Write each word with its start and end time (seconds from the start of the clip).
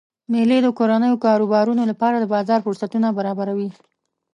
میلې 0.31 0.57
د 0.63 0.67
کورنیو 0.77 1.21
کاروبارونو 1.25 1.83
لپاره 1.91 2.15
د 2.19 2.25
بازار 2.33 2.59
فرصتونه 2.65 3.07
برابروي. 3.17 3.69